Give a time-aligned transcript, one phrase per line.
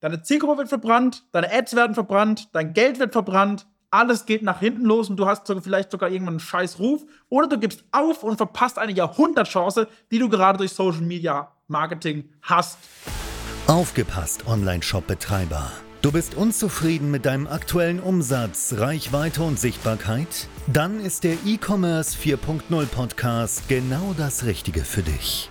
[0.00, 4.60] Deine Zielgruppe wird verbrannt, deine Ads werden verbrannt, dein Geld wird verbrannt, alles geht nach
[4.60, 7.84] hinten los und du hast sogar vielleicht sogar irgendwann einen scheiß Ruf oder du gibst
[7.92, 12.78] auf und verpasst eine Jahrhundertchance, die du gerade durch Social Media Marketing hast.
[13.66, 15.72] Aufgepasst, Online-Shop-Betreiber.
[16.02, 20.46] Du bist unzufrieden mit deinem aktuellen Umsatz, Reichweite und Sichtbarkeit?
[20.66, 25.50] Dann ist der E-Commerce 4.0 Podcast genau das Richtige für dich.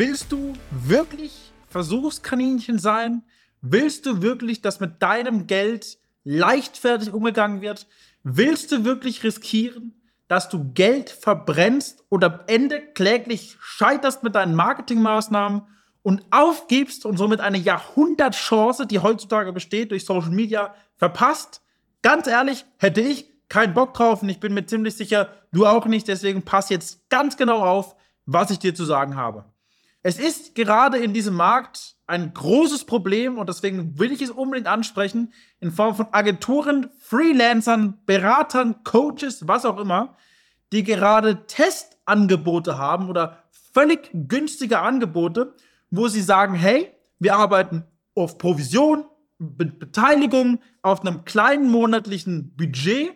[0.00, 3.22] Willst du wirklich Versuchskaninchen sein?
[3.60, 7.86] Willst du wirklich, dass mit deinem Geld leichtfertig umgegangen wird?
[8.22, 14.54] Willst du wirklich riskieren, dass du Geld verbrennst oder am Ende kläglich scheiterst mit deinen
[14.54, 15.64] Marketingmaßnahmen
[16.02, 21.60] und aufgibst und somit eine Jahrhundertchance, die heutzutage besteht durch Social Media, verpasst?
[22.00, 25.84] Ganz ehrlich, hätte ich keinen Bock drauf und ich bin mir ziemlich sicher, du auch
[25.84, 26.08] nicht.
[26.08, 29.44] Deswegen pass jetzt ganz genau auf, was ich dir zu sagen habe.
[30.02, 34.66] Es ist gerade in diesem Markt ein großes Problem und deswegen will ich es unbedingt
[34.66, 40.16] ansprechen, in Form von Agenturen, Freelancern, Beratern, Coaches, was auch immer,
[40.72, 45.54] die gerade Testangebote haben oder völlig günstige Angebote,
[45.90, 47.84] wo sie sagen, hey, wir arbeiten
[48.14, 49.04] auf Provision,
[49.38, 53.12] Be Beteiligung, auf einem kleinen monatlichen Budget.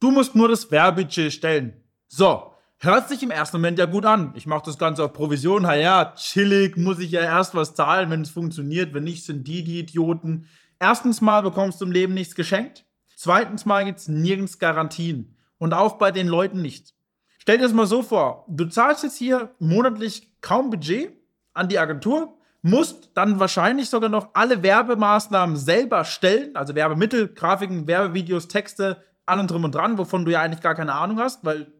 [0.00, 1.84] Du musst nur das Werbebudget stellen.
[2.08, 4.32] So, Hört sich im ersten Moment ja gut an.
[4.36, 5.66] Ich mache das Ganze auf Provision.
[5.66, 8.94] Ha ja, chillig, muss ich ja erst was zahlen, wenn es funktioniert.
[8.94, 10.46] Wenn nicht, sind die die Idioten.
[10.78, 12.84] Erstens mal bekommst du im Leben nichts geschenkt.
[13.16, 15.36] Zweitens mal gibt es nirgends Garantien.
[15.58, 16.94] Und auch bei den Leuten nicht.
[17.38, 18.44] Stell dir das mal so vor.
[18.46, 21.12] Du zahlst jetzt hier monatlich kaum Budget
[21.54, 27.88] an die Agentur, musst dann wahrscheinlich sogar noch alle Werbemaßnahmen selber stellen, also Werbemittel, Grafiken,
[27.88, 31.72] Werbevideos, Texte, allem drum und dran, wovon du ja eigentlich gar keine Ahnung hast, weil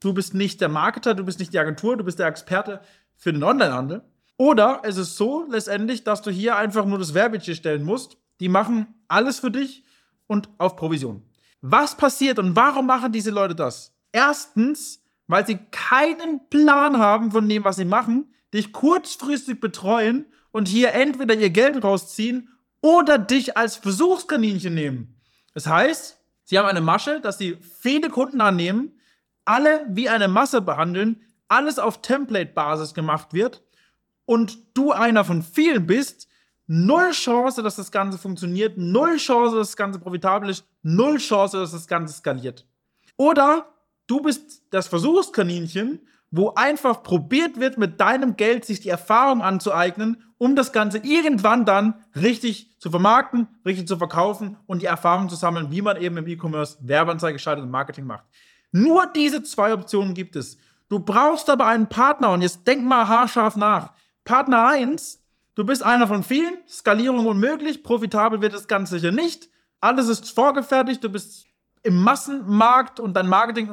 [0.00, 2.80] du bist nicht der Marketer, du bist nicht die Agentur, du bist der Experte
[3.16, 4.02] für den Onlinehandel.
[4.36, 8.16] Oder es ist so letztendlich, dass du hier einfach nur das Werbebudget stellen musst.
[8.40, 9.84] Die machen alles für dich
[10.26, 11.22] und auf Provision.
[11.60, 13.94] Was passiert und warum machen diese Leute das?
[14.12, 20.68] Erstens, weil sie keinen Plan haben von dem, was sie machen, dich kurzfristig betreuen und
[20.68, 22.50] hier entweder ihr Geld rausziehen
[22.80, 25.20] oder dich als Versuchskaninchen nehmen.
[25.54, 28.92] Das heißt, sie haben eine Masche, dass sie viele Kunden annehmen,
[29.44, 33.62] alle wie eine Masse behandeln, alles auf Template-Basis gemacht wird
[34.24, 36.28] und du einer von vielen bist,
[36.66, 41.58] null Chance, dass das Ganze funktioniert, null Chance, dass das Ganze profitabel ist, null Chance,
[41.58, 42.66] dass das Ganze skaliert.
[43.16, 43.66] Oder
[44.06, 46.00] du bist das Versuchskaninchen,
[46.30, 51.64] wo einfach probiert wird, mit deinem Geld sich die Erfahrung anzueignen, um das Ganze irgendwann
[51.64, 56.16] dann richtig zu vermarkten, richtig zu verkaufen und die Erfahrung zu sammeln, wie man eben
[56.16, 58.24] im E-Commerce Werbeanzeige schaltet und Marketing macht.
[58.76, 60.58] Nur diese zwei Optionen gibt es.
[60.88, 63.92] Du brauchst aber einen Partner und jetzt denk mal haarscharf nach.
[64.24, 65.22] Partner 1,
[65.54, 69.48] du bist einer von vielen, Skalierung unmöglich, profitabel wird das Ganze sicher nicht.
[69.80, 71.46] Alles ist vorgefertigt, du bist
[71.84, 73.70] im Massenmarkt und dein Marketing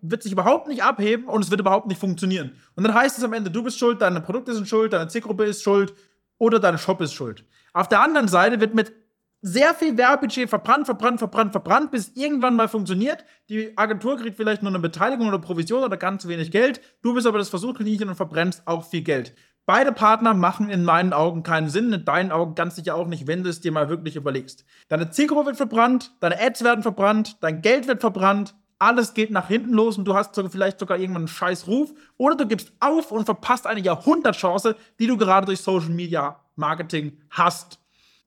[0.00, 2.52] wird sich überhaupt nicht abheben und es wird überhaupt nicht funktionieren.
[2.74, 5.44] Und dann heißt es am Ende, du bist schuld, deine Produkte sind schuld, deine Zielgruppe
[5.44, 5.92] ist schuld
[6.38, 7.44] oder dein Shop ist schuld.
[7.74, 8.94] Auf der anderen Seite wird mit
[9.40, 13.24] sehr viel Werbebudget verbrannt, verbrannt, verbrannt, verbrannt, bis irgendwann mal funktioniert.
[13.48, 16.80] Die Agentur kriegt vielleicht nur eine Beteiligung oder Provision oder ganz wenig Geld.
[17.02, 19.34] Du bist aber das Versuchskaninchen und verbrennst auch viel Geld.
[19.64, 23.26] Beide Partner machen in meinen Augen keinen Sinn, in deinen Augen ganz sicher auch nicht,
[23.26, 24.64] wenn du es dir mal wirklich überlegst.
[24.88, 29.48] Deine Zielgruppe wird verbrannt, deine Ads werden verbrannt, dein Geld wird verbrannt, alles geht nach
[29.48, 32.72] hinten los und du hast sogar vielleicht sogar irgendwann einen scheiß Ruf oder du gibst
[32.80, 37.78] auf und verpasst eine Jahrhundertchance, die du gerade durch Social Media Marketing hast.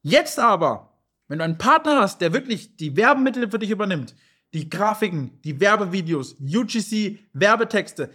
[0.03, 0.90] Jetzt aber
[1.31, 4.15] wenn du einen Partner hast, der wirklich die Werbemittel für dich übernimmt,
[4.53, 8.09] die Grafiken, die Werbevideos, UGC, Werbetexte,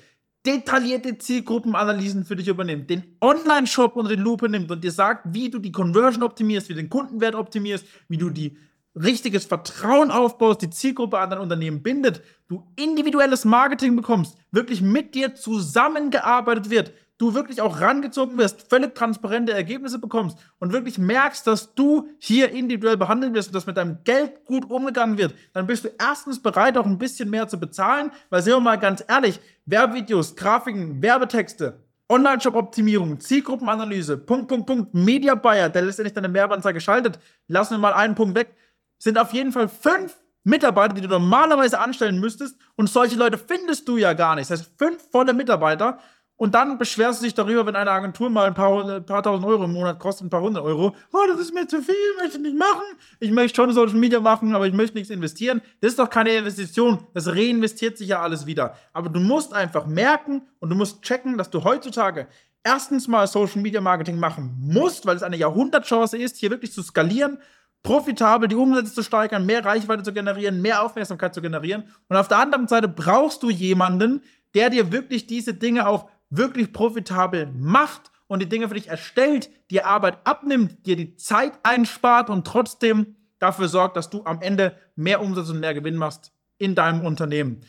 [0.44, 5.48] detaillierte Zielgruppenanalysen für dich übernimmt, den Online-Shop unter die Lupe nimmt und dir sagt, wie
[5.48, 8.58] du die Conversion optimierst, wie du den Kundenwert optimierst, wie du die
[8.94, 15.14] richtiges Vertrauen aufbaust, die Zielgruppe an dein Unternehmen bindet, du individuelles Marketing bekommst, wirklich mit
[15.14, 21.46] dir zusammengearbeitet wird, du wirklich auch rangezogen wirst, völlig transparente Ergebnisse bekommst und wirklich merkst,
[21.46, 25.66] dass du hier individuell behandelt wirst und dass mit deinem Geld gut umgegangen wird, dann
[25.66, 29.02] bist du erstens bereit, auch ein bisschen mehr zu bezahlen, weil, sehen wir mal ganz
[29.06, 36.80] ehrlich, Werbevideos, Grafiken, Werbetexte, Online-Shop-Optimierung, Zielgruppenanalyse, Punkt, Punkt, Punkt, Media Buyer, der letztendlich deine Werbeanzeige
[36.80, 37.18] schaltet,
[37.48, 38.54] lassen wir mal einen Punkt weg,
[38.98, 40.16] sind auf jeden Fall fünf
[40.46, 42.56] Mitarbeiter, die du normalerweise anstellen müsstest.
[42.76, 44.48] Und solche Leute findest du ja gar nicht.
[44.48, 45.98] Das heißt, fünf volle Mitarbeiter.
[46.36, 49.46] Und dann beschwerst du dich darüber, wenn eine Agentur mal ein paar, ein paar tausend
[49.46, 50.94] Euro im Monat kostet, ein paar hundert Euro.
[51.12, 52.84] Oh, das ist mir zu viel, möchte ich nicht machen.
[53.20, 55.62] Ich möchte schon Social Media machen, aber ich möchte nichts investieren.
[55.80, 57.06] Das ist doch keine Investition.
[57.14, 58.76] Das reinvestiert sich ja alles wieder.
[58.92, 62.26] Aber du musst einfach merken und du musst checken, dass du heutzutage
[62.62, 66.82] erstens mal Social Media Marketing machen musst, weil es eine Jahrhundertchance ist, hier wirklich zu
[66.82, 67.38] skalieren
[67.86, 71.84] profitabel die Umsätze zu steigern, mehr Reichweite zu generieren, mehr Aufmerksamkeit zu generieren.
[72.08, 74.22] Und auf der anderen Seite brauchst du jemanden,
[74.54, 79.50] der dir wirklich diese Dinge auch wirklich profitabel macht und die Dinge für dich erstellt,
[79.70, 84.76] dir Arbeit abnimmt, dir die Zeit einspart und trotzdem dafür sorgt, dass du am Ende
[84.96, 87.60] mehr Umsatz und mehr Gewinn machst in deinem Unternehmen.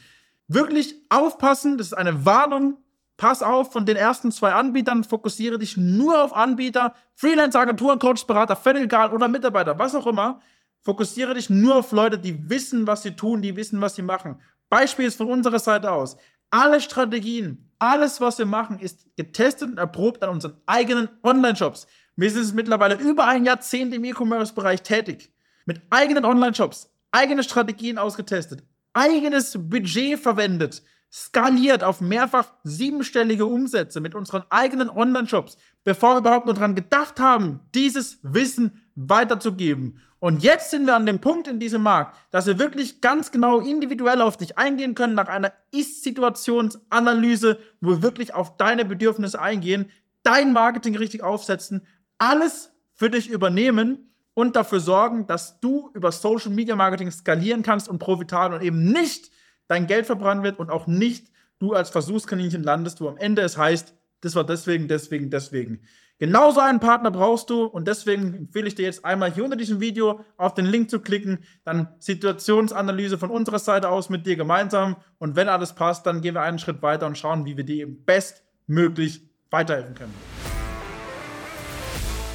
[0.48, 2.78] Wirklich aufpassen, das ist eine Warnung
[3.18, 8.26] pass auf, von den ersten zwei Anbietern fokussiere dich nur auf Anbieter, Freelancer, Agenturen, Coach,
[8.26, 10.40] Berater, völlig egal oder Mitarbeiter, was auch immer.
[10.84, 14.40] Fokussiere dich nur auf Leute, die wissen, was sie tun, die wissen, was sie machen.
[14.70, 16.18] Beispiel ist von unserer Seite aus.
[16.50, 21.88] Alle Strategien, alles, was wir machen, ist getestet und erprobt an unseren eigenen Online-Shops.
[22.16, 25.32] Wir sind mittlerweile über ein Jahrzehnt im E-Commerce-Bereich tätig.
[25.66, 28.64] Mit eigenen Online-Shops, eigene Strategien ausgetestet,
[28.94, 36.46] eigenes Budget verwendet, skaliert auf mehrfach siebenstellige Umsätze mit unseren eigenen Online-Shops, bevor wir überhaupt
[36.48, 40.02] nur daran gedacht haben, dieses Wissen weiterzugeben.
[40.20, 43.62] Und jetzt sind wir an dem Punkt in diesem Markt, dass wir wirklich ganz genau
[43.62, 49.90] individuell auf dich eingehen können, nach einer Ist-Situationsanalyse, wo wir wirklich auf deine Bedürfnisse eingehen,
[50.24, 51.88] dein Marketing richtig aufsetzen,
[52.18, 57.88] alles für dich übernehmen und dafür sorgen, dass du über Social Media Marketing skalieren kannst
[57.88, 59.32] und profitabel und eben nicht
[59.70, 63.58] dein Geld verbrannt wird und auch nicht du als Versuchskaninchen landest, wo am Ende es
[63.58, 63.94] heißt,
[64.28, 65.82] das war deswegen, deswegen, deswegen.
[66.20, 69.80] Genauso einen Partner brauchst du und deswegen empfehle ich dir jetzt einmal hier unter diesem
[69.80, 74.98] Video auf den Link zu klicken, dann Situationsanalyse von unserer Seite aus mit dir gemeinsam
[75.20, 77.88] und wenn alles passt, dann gehen wir einen Schritt weiter und schauen, wie wir dir
[77.88, 79.22] bestmöglich
[79.52, 80.14] weiterhelfen können.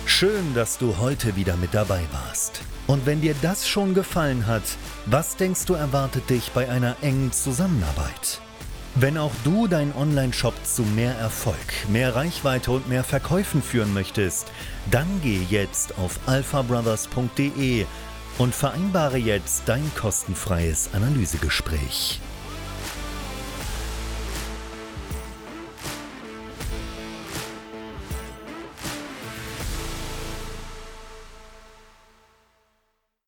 [0.07, 2.63] Schön, dass du heute wieder mit dabei warst.
[2.87, 4.63] Und wenn dir das schon gefallen hat,
[5.07, 8.41] was denkst du erwartet dich bei einer engen Zusammenarbeit?
[8.95, 11.57] Wenn auch du deinen Online-Shop zu mehr Erfolg,
[11.89, 14.53] mehr Reichweite und mehr Verkäufen führen möchtest,
[14.91, 17.87] dann geh jetzt auf alphabrothers.de
[18.37, 22.21] und vereinbare jetzt dein kostenfreies Analysegespräch.